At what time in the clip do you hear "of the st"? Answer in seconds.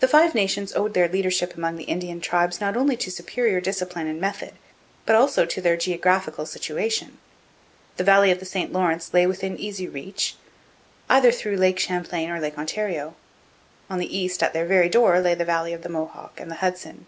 8.30-8.72